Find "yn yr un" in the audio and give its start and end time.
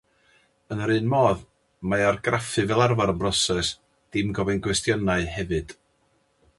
0.75-1.11